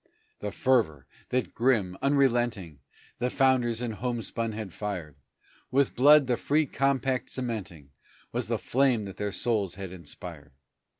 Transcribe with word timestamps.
The 0.39 0.51
fervor 0.51 1.05
that 1.29 1.53
grim, 1.53 1.95
unrelenting, 2.01 2.79
The 3.19 3.29
founders 3.29 3.83
in 3.83 3.91
homespun 3.91 4.51
had 4.53 4.73
fired, 4.73 5.15
With 5.69 5.93
blood 5.95 6.25
the 6.25 6.37
free 6.37 6.65
compact 6.65 7.29
cementing, 7.29 7.91
Was 8.31 8.47
the 8.47 8.57
flame 8.57 9.05
that 9.05 9.17
their 9.17 9.31
souls 9.31 9.75
had 9.75 9.91
inspired. 9.91 10.53